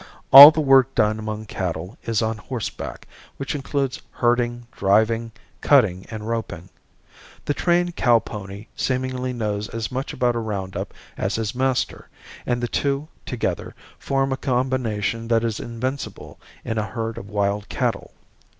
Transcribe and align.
All 0.33 0.49
the 0.49 0.61
work 0.61 0.95
done 0.95 1.19
among 1.19 1.45
cattle 1.45 1.95
is 2.05 2.23
on 2.23 2.39
horseback, 2.39 3.07
which 3.37 3.53
includes 3.53 4.01
herding, 4.13 4.65
driving, 4.71 5.31
cutting 5.61 6.07
and 6.09 6.27
roping. 6.27 6.69
The 7.45 7.53
trained 7.53 7.95
cow 7.95 8.17
pony 8.17 8.65
seemingly 8.75 9.31
knows 9.31 9.69
as 9.69 9.91
much 9.91 10.11
about 10.11 10.35
a 10.35 10.39
round 10.39 10.75
up 10.75 10.95
as 11.17 11.35
his 11.35 11.53
master, 11.53 12.09
and 12.47 12.63
the 12.63 12.67
two, 12.67 13.09
together, 13.27 13.75
form 13.99 14.33
a 14.33 14.37
combination 14.37 15.27
that 15.27 15.43
is 15.43 15.59
invincible 15.59 16.39
in 16.65 16.79
a 16.79 16.87
herd 16.87 17.19
of 17.19 17.29
wild 17.29 17.69
cattle. 17.69 18.11